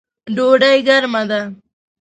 ډوډۍ 0.35 0.77
ګرمه 0.87 1.21
ده 1.29 1.41